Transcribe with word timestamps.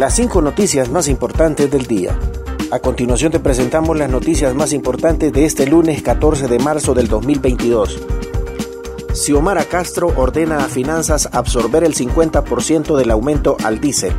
las 0.00 0.16
cinco 0.16 0.42
noticias 0.42 0.88
más 0.88 1.08
importantes 1.08 1.70
del 1.70 1.86
día. 1.86 2.18
A 2.70 2.78
continuación 2.80 3.30
te 3.30 3.38
presentamos 3.38 3.96
las 3.96 4.10
noticias 4.10 4.54
más 4.54 4.72
importantes 4.72 5.32
de 5.32 5.44
este 5.44 5.66
lunes 5.66 6.02
14 6.02 6.48
de 6.48 6.58
marzo 6.58 6.94
del 6.94 7.06
2022. 7.06 8.00
Xiomara 9.12 9.64
Castro 9.64 10.12
ordena 10.16 10.64
a 10.64 10.68
Finanzas 10.68 11.28
absorber 11.32 11.84
el 11.84 11.94
50% 11.94 12.96
del 12.96 13.10
aumento 13.10 13.56
al 13.62 13.80
diésel. 13.80 14.12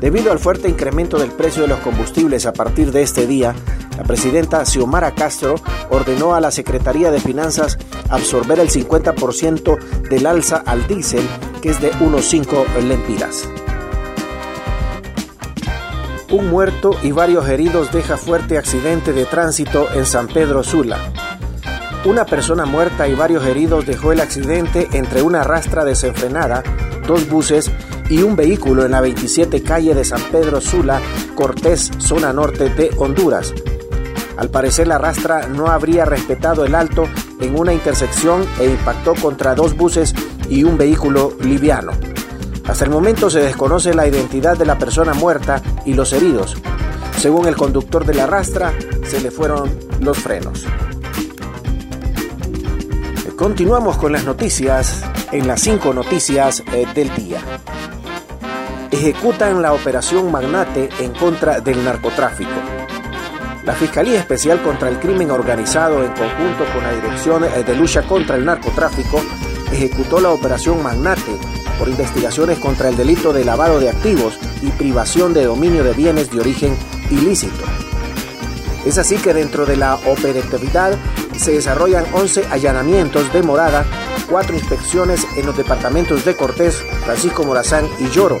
Debido 0.00 0.32
al 0.32 0.38
fuerte 0.38 0.68
incremento 0.68 1.18
del 1.18 1.30
precio 1.30 1.62
de 1.62 1.68
los 1.68 1.78
combustibles 1.78 2.44
a 2.44 2.52
partir 2.52 2.92
de 2.92 3.02
este 3.02 3.26
día, 3.26 3.54
la 3.96 4.02
presidenta 4.02 4.66
Xiomara 4.66 5.14
Castro 5.14 5.54
ordenó 5.88 6.34
a 6.34 6.40
la 6.40 6.50
Secretaría 6.50 7.10
de 7.10 7.20
Finanzas 7.20 7.78
absorber 8.10 8.58
el 8.58 8.68
50% 8.68 9.78
del 10.10 10.26
alza 10.26 10.62
al 10.66 10.86
diésel, 10.86 11.26
que 11.62 11.70
es 11.70 11.80
de 11.80 11.90
unos 12.00 12.26
5 12.26 12.66
lempiras. 12.82 13.48
Un 16.32 16.48
muerto 16.48 16.96
y 17.02 17.12
varios 17.12 17.46
heridos 17.46 17.92
deja 17.92 18.16
fuerte 18.16 18.56
accidente 18.56 19.12
de 19.12 19.26
tránsito 19.26 19.92
en 19.92 20.06
San 20.06 20.28
Pedro 20.28 20.62
Sula. 20.62 20.96
Una 22.06 22.24
persona 22.24 22.64
muerta 22.64 23.06
y 23.06 23.14
varios 23.14 23.44
heridos 23.44 23.84
dejó 23.84 24.12
el 24.12 24.20
accidente 24.20 24.88
entre 24.94 25.20
una 25.20 25.44
rastra 25.44 25.84
desenfrenada, 25.84 26.62
dos 27.06 27.28
buses 27.28 27.70
y 28.08 28.22
un 28.22 28.34
vehículo 28.34 28.86
en 28.86 28.92
la 28.92 29.02
27 29.02 29.62
calle 29.62 29.94
de 29.94 30.06
San 30.06 30.22
Pedro 30.32 30.62
Sula, 30.62 31.02
Cortés, 31.34 31.90
zona 31.98 32.32
norte 32.32 32.70
de 32.70 32.90
Honduras. 32.96 33.52
Al 34.38 34.48
parecer 34.48 34.88
la 34.88 34.96
rastra 34.96 35.48
no 35.48 35.66
habría 35.66 36.06
respetado 36.06 36.64
el 36.64 36.74
alto 36.74 37.10
en 37.40 37.60
una 37.60 37.74
intersección 37.74 38.46
e 38.58 38.70
impactó 38.70 39.14
contra 39.16 39.54
dos 39.54 39.76
buses 39.76 40.14
y 40.48 40.64
un 40.64 40.78
vehículo 40.78 41.36
liviano. 41.42 41.92
Hasta 42.66 42.84
el 42.84 42.90
momento 42.90 43.28
se 43.30 43.40
desconoce 43.40 43.94
la 43.94 44.06
identidad 44.06 44.56
de 44.56 44.66
la 44.66 44.78
persona 44.78 45.14
muerta 45.14 45.62
y 45.84 45.94
los 45.94 46.12
heridos. 46.12 46.56
Según 47.18 47.46
el 47.46 47.56
conductor 47.56 48.04
de 48.04 48.14
la 48.14 48.26
rastra, 48.26 48.72
se 49.04 49.20
le 49.20 49.30
fueron 49.30 49.78
los 50.00 50.18
frenos. 50.18 50.64
Continuamos 53.36 53.96
con 53.96 54.12
las 54.12 54.24
noticias 54.24 55.02
en 55.32 55.46
las 55.46 55.60
cinco 55.60 55.92
noticias 55.94 56.62
eh, 56.72 56.86
del 56.94 57.14
día 57.14 57.40
ejecutan 58.92 59.62
la 59.62 59.72
operación 59.72 60.30
Magnate 60.30 60.90
en 61.00 61.12
contra 61.12 61.60
del 61.60 61.82
narcotráfico. 61.82 62.50
La 63.64 63.72
Fiscalía 63.72 64.18
Especial 64.18 64.62
contra 64.62 64.88
el 64.88 64.98
Crimen 64.98 65.30
Organizado, 65.30 66.04
en 66.04 66.12
conjunto 66.12 66.64
con 66.72 66.82
la 66.82 66.92
Dirección 66.92 67.42
de 67.42 67.76
Lucha 67.76 68.02
contra 68.02 68.36
el 68.36 68.44
Narcotráfico, 68.44 69.20
ejecutó 69.72 70.20
la 70.20 70.30
operación 70.30 70.82
Magnate 70.82 71.38
investigaciones 71.88 72.58
contra 72.58 72.88
el 72.88 72.96
delito 72.96 73.32
de 73.32 73.44
lavado 73.44 73.80
de 73.80 73.90
activos 73.90 74.38
y 74.62 74.70
privación 74.70 75.34
de 75.34 75.44
dominio 75.44 75.84
de 75.84 75.92
bienes 75.92 76.30
de 76.30 76.40
origen 76.40 76.76
ilícito. 77.10 77.64
Es 78.84 78.98
así 78.98 79.16
que 79.16 79.34
dentro 79.34 79.64
de 79.66 79.76
la 79.76 79.94
operatividad 79.94 80.96
se 81.36 81.52
desarrollan 81.52 82.04
11 82.12 82.46
allanamientos 82.50 83.32
de 83.32 83.42
morada, 83.42 83.84
4 84.28 84.54
inspecciones 84.54 85.26
en 85.36 85.46
los 85.46 85.56
departamentos 85.56 86.24
de 86.24 86.36
Cortés, 86.36 86.82
Francisco 87.04 87.44
Morazán 87.44 87.88
y 87.98 88.08
Lloro, 88.08 88.38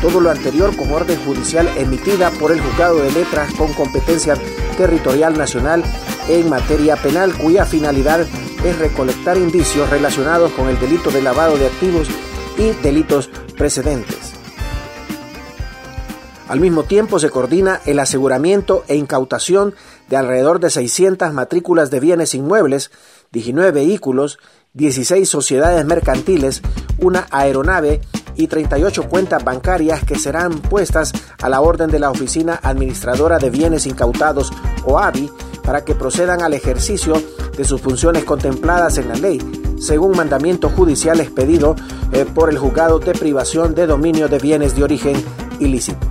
todo 0.00 0.20
lo 0.20 0.30
anterior 0.30 0.76
con 0.76 0.92
orden 0.92 1.18
judicial 1.24 1.68
emitida 1.76 2.30
por 2.30 2.52
el 2.52 2.60
Juzgado 2.60 2.96
de 2.96 3.10
Letras 3.10 3.52
con 3.54 3.72
competencia 3.72 4.34
territorial 4.76 5.36
nacional 5.36 5.82
en 6.28 6.48
materia 6.48 6.96
penal, 6.96 7.34
cuya 7.34 7.64
finalidad 7.64 8.26
es 8.64 8.78
recolectar 8.78 9.36
indicios 9.36 9.88
relacionados 9.90 10.52
con 10.52 10.68
el 10.68 10.78
delito 10.78 11.10
de 11.10 11.22
lavado 11.22 11.56
de 11.56 11.66
activos 11.66 12.08
y 12.56 12.70
delitos 12.82 13.28
precedentes. 13.56 14.34
Al 16.48 16.60
mismo 16.60 16.82
tiempo 16.82 17.18
se 17.18 17.30
coordina 17.30 17.80
el 17.86 17.98
aseguramiento 17.98 18.84
e 18.86 18.96
incautación 18.96 19.74
de 20.08 20.16
alrededor 20.16 20.60
de 20.60 20.70
600 20.70 21.32
matrículas 21.32 21.90
de 21.90 22.00
bienes 22.00 22.34
inmuebles, 22.34 22.90
19 23.32 23.72
vehículos, 23.72 24.38
16 24.74 25.28
sociedades 25.28 25.84
mercantiles, 25.86 26.60
una 26.98 27.26
aeronave 27.30 28.02
y 28.36 28.48
38 28.48 29.08
cuentas 29.08 29.42
bancarias 29.42 30.04
que 30.04 30.18
serán 30.18 30.60
puestas 30.60 31.12
a 31.40 31.48
la 31.48 31.60
orden 31.60 31.90
de 31.90 31.98
la 31.98 32.10
Oficina 32.10 32.58
Administradora 32.62 33.38
de 33.38 33.50
Bienes 33.50 33.86
Incautados 33.86 34.52
o 34.84 34.98
ABI 34.98 35.30
para 35.64 35.84
que 35.84 35.94
procedan 35.94 36.42
al 36.42 36.52
ejercicio 36.52 37.14
de 37.56 37.64
sus 37.64 37.80
funciones 37.80 38.24
contempladas 38.24 38.98
en 38.98 39.08
la 39.08 39.14
ley, 39.14 39.38
según 39.78 40.16
mandamiento 40.16 40.68
judicial 40.68 41.20
expedido 41.20 41.76
eh, 42.12 42.24
por 42.32 42.50
el 42.50 42.58
Juzgado 42.58 42.98
de 42.98 43.12
Privación 43.12 43.74
de 43.74 43.86
Dominio 43.86 44.28
de 44.28 44.38
Bienes 44.38 44.76
de 44.76 44.84
Origen 44.84 45.16
Ilícito. 45.60 46.06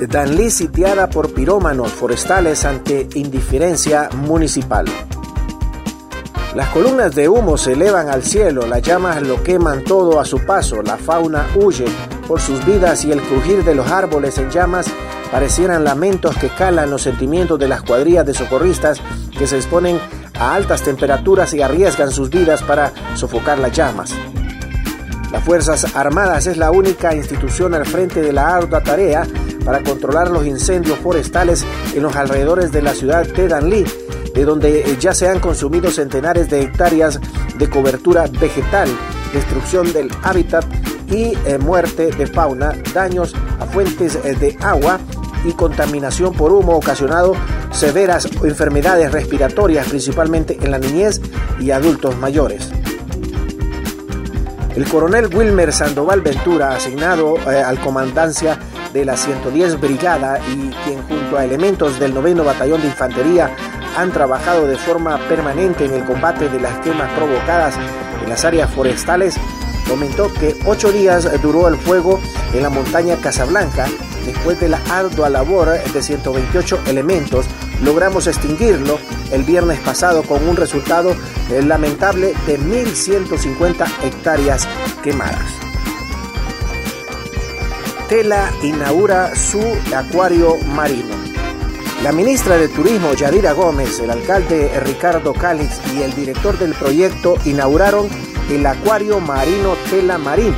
Danlí 0.00 0.50
sitiada 0.50 1.08
por 1.08 1.32
pirómanos 1.32 1.90
forestales 1.90 2.64
ante 2.66 3.08
indiferencia 3.14 4.10
municipal. 4.14 4.84
Las 6.54 6.68
columnas 6.68 7.14
de 7.14 7.28
humo 7.28 7.56
se 7.56 7.72
elevan 7.72 8.08
al 8.08 8.22
cielo, 8.22 8.66
las 8.66 8.82
llamas 8.82 9.22
lo 9.22 9.42
queman 9.42 9.84
todo 9.84 10.20
a 10.20 10.24
su 10.24 10.38
paso, 10.44 10.82
la 10.82 10.96
fauna 10.96 11.46
huye 11.54 11.86
por 12.26 12.40
sus 12.40 12.64
vidas 12.64 13.04
y 13.04 13.12
el 13.12 13.20
crujir 13.20 13.64
de 13.64 13.74
los 13.74 13.90
árboles 13.90 14.38
en 14.38 14.50
llamas 14.50 14.86
parecieran 15.30 15.84
lamentos 15.84 16.36
que 16.36 16.48
calan 16.48 16.90
los 16.90 17.02
sentimientos 17.02 17.58
de 17.58 17.68
las 17.68 17.82
cuadrillas 17.82 18.26
de 18.26 18.34
socorristas 18.34 19.00
que 19.38 19.46
se 19.46 19.56
exponen 19.56 19.98
a 20.38 20.54
altas 20.54 20.82
temperaturas 20.82 21.52
y 21.54 21.62
arriesgan 21.62 22.10
sus 22.10 22.30
vidas 22.30 22.62
para 22.62 22.92
sofocar 23.14 23.58
las 23.58 23.72
llamas. 23.72 24.14
Las 25.32 25.42
Fuerzas 25.44 25.96
Armadas 25.96 26.46
es 26.46 26.56
la 26.56 26.70
única 26.70 27.14
institución 27.14 27.74
al 27.74 27.84
frente 27.84 28.22
de 28.22 28.32
la 28.32 28.56
ardua 28.56 28.82
tarea 28.82 29.26
para 29.64 29.82
controlar 29.82 30.30
los 30.30 30.46
incendios 30.46 30.98
forestales 30.98 31.64
en 31.94 32.02
los 32.02 32.14
alrededores 32.14 32.70
de 32.72 32.82
la 32.82 32.94
ciudad 32.94 33.26
de 33.26 33.48
Danlí 33.48 33.84
de 34.36 34.44
donde 34.44 34.96
ya 35.00 35.14
se 35.14 35.28
han 35.28 35.40
consumido 35.40 35.90
centenares 35.90 36.50
de 36.50 36.60
hectáreas 36.60 37.18
de 37.56 37.70
cobertura 37.70 38.26
vegetal, 38.38 38.88
destrucción 39.32 39.90
del 39.94 40.10
hábitat 40.22 40.64
y 41.10 41.32
eh, 41.46 41.58
muerte 41.58 42.10
de 42.10 42.26
fauna, 42.26 42.74
daños 42.92 43.34
a 43.58 43.64
fuentes 43.64 44.16
eh, 44.16 44.34
de 44.34 44.56
agua 44.60 45.00
y 45.46 45.52
contaminación 45.52 46.34
por 46.34 46.52
humo 46.52 46.76
ocasionado 46.76 47.34
severas 47.70 48.28
enfermedades 48.42 49.12
respiratorias, 49.12 49.88
principalmente 49.88 50.58
en 50.60 50.70
la 50.70 50.78
niñez 50.78 51.20
y 51.60 51.70
adultos 51.70 52.16
mayores. 52.18 52.70
El 54.74 54.84
coronel 54.86 55.34
Wilmer 55.34 55.72
Sandoval 55.72 56.20
Ventura, 56.20 56.74
asignado 56.74 57.36
al 57.46 57.80
comandancia 57.80 58.58
de 58.92 59.04
la 59.06 59.16
110 59.16 59.80
Brigada 59.80 60.38
y 60.38 60.70
quien 60.84 61.02
junto 61.08 61.38
a 61.38 61.44
elementos 61.44 61.98
del 61.98 62.12
9 62.12 62.34
Batallón 62.42 62.82
de 62.82 62.88
Infantería 62.88 63.50
han 63.96 64.12
trabajado 64.12 64.66
de 64.66 64.76
forma 64.76 65.18
permanente 65.28 65.86
en 65.86 65.94
el 65.94 66.04
combate 66.04 66.48
de 66.50 66.60
las 66.60 66.78
quemas 66.80 67.10
provocadas 67.12 67.74
en 68.22 68.28
las 68.28 68.44
áreas 68.44 68.70
forestales, 68.70 69.36
comentó 69.88 70.32
que 70.34 70.54
ocho 70.66 70.92
días 70.92 71.26
duró 71.40 71.68
el 71.68 71.76
fuego 71.76 72.20
en 72.52 72.62
la 72.62 72.68
montaña 72.68 73.16
Casablanca. 73.16 73.86
Después 74.26 74.60
de 74.60 74.68
la 74.68 74.82
ardua 74.90 75.30
labor 75.30 75.68
de 75.68 76.02
128 76.02 76.80
elementos, 76.88 77.46
logramos 77.82 78.26
extinguirlo 78.26 78.98
el 79.30 79.44
viernes 79.44 79.78
pasado 79.80 80.24
con 80.24 80.46
un 80.48 80.56
resultado 80.56 81.14
lamentable 81.64 82.34
de 82.46 82.58
1.150 82.58 83.86
hectáreas 84.02 84.68
quemadas. 85.02 85.48
Tela 88.08 88.52
inaugura 88.62 89.34
su 89.34 89.62
acuario 89.94 90.56
marino. 90.74 91.14
La 92.02 92.12
ministra 92.12 92.56
de 92.56 92.68
Turismo, 92.68 93.14
Yadira 93.14 93.52
Gómez, 93.52 93.98
el 94.00 94.10
alcalde 94.10 94.70
Ricardo 94.84 95.32
Cálix 95.32 95.80
y 95.94 96.02
el 96.02 96.14
director 96.14 96.58
del 96.58 96.74
proyecto 96.74 97.36
inauguraron 97.44 98.08
el 98.50 98.64
acuario 98.66 99.18
marino 99.18 99.74
Tela 99.90 100.18
Marín, 100.18 100.54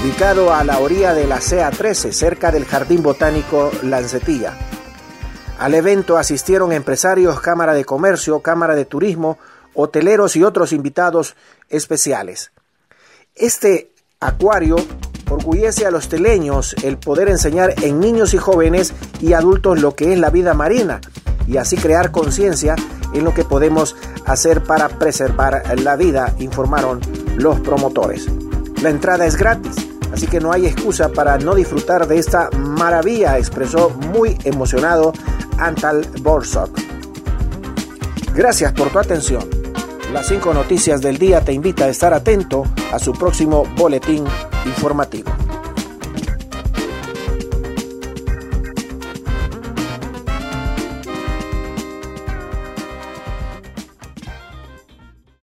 ubicado 0.00 0.52
a 0.52 0.64
la 0.64 0.78
orilla 0.78 1.14
de 1.14 1.26
la 1.26 1.40
CA 1.40 1.70
13, 1.70 2.12
cerca 2.12 2.50
del 2.50 2.64
Jardín 2.64 3.02
Botánico 3.02 3.70
Lancetilla. 3.82 4.56
Al 5.58 5.74
evento 5.74 6.18
asistieron 6.18 6.72
empresarios, 6.72 7.40
Cámara 7.40 7.74
de 7.74 7.84
Comercio, 7.84 8.40
Cámara 8.40 8.74
de 8.74 8.84
Turismo, 8.84 9.38
hoteleros 9.74 10.36
y 10.36 10.44
otros 10.44 10.72
invitados 10.72 11.36
especiales. 11.68 12.52
Este 13.34 13.92
acuario 14.20 14.76
Orgullece 15.32 15.86
a 15.86 15.90
los 15.90 16.10
teleños 16.10 16.76
el 16.82 16.98
poder 16.98 17.30
enseñar 17.30 17.74
en 17.82 18.00
niños 18.00 18.34
y 18.34 18.38
jóvenes 18.38 18.92
y 19.18 19.32
adultos 19.32 19.80
lo 19.80 19.94
que 19.94 20.12
es 20.12 20.18
la 20.18 20.28
vida 20.28 20.52
marina 20.52 21.00
y 21.46 21.56
así 21.56 21.76
crear 21.76 22.10
conciencia 22.10 22.76
en 23.14 23.24
lo 23.24 23.32
que 23.32 23.42
podemos 23.42 23.96
hacer 24.26 24.62
para 24.62 24.90
preservar 24.90 25.62
la 25.80 25.96
vida, 25.96 26.34
informaron 26.38 27.00
los 27.36 27.60
promotores. 27.60 28.28
La 28.82 28.90
entrada 28.90 29.26
es 29.26 29.36
gratis, 29.36 29.76
así 30.12 30.26
que 30.26 30.40
no 30.40 30.50
hay 30.50 30.66
excusa 30.66 31.08
para 31.10 31.38
no 31.38 31.54
disfrutar 31.54 32.08
de 32.08 32.18
esta 32.18 32.50
maravilla, 32.50 33.38
expresó 33.38 33.90
muy 33.90 34.36
emocionado 34.42 35.12
Antal 35.56 36.04
Borsok. 36.20 36.70
Gracias 38.34 38.72
por 38.72 38.90
tu 38.90 38.98
atención. 38.98 39.48
Las 40.12 40.26
cinco 40.26 40.52
noticias 40.52 41.00
del 41.00 41.16
día 41.16 41.42
te 41.42 41.52
invita 41.52 41.84
a 41.84 41.90
estar 41.90 42.12
atento 42.12 42.64
a 42.92 42.98
su 42.98 43.12
próximo 43.12 43.64
boletín 43.76 44.24
informativo. 44.66 45.30